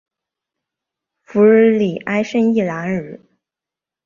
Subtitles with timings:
[1.21, 3.19] 弗尔里埃圣伊莱尔。